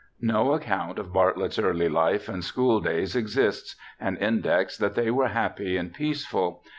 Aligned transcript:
No 0.19 0.53
account 0.53 0.97
of 0.97 1.13
Bartlett's 1.13 1.59
early 1.59 1.87
life 1.87 2.27
and 2.27 2.43
school 2.43 2.79
days 2.79 3.15
exists— 3.15 3.75
an 3.99 4.17
index 4.17 4.75
that 4.75 4.95
they 4.95 5.11
were 5.11 5.27
happy 5.27 5.77
and 5.77 5.93
peaceful. 5.93 6.63